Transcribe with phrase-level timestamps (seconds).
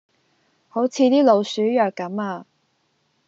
[0.67, 2.47] 好似啲老鼠藥咁呀